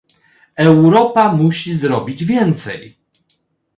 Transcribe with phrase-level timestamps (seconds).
[0.57, 2.97] Europa musi zrobić więcej